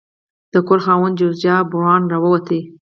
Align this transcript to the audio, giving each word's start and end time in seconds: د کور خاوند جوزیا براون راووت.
د 0.53 0.55
کور 0.67 0.79
خاوند 0.85 1.17
جوزیا 1.19 1.55
براون 1.69 2.03
راووت. 2.11 2.47